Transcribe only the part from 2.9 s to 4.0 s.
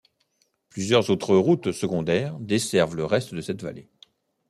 le reste de cette vallée.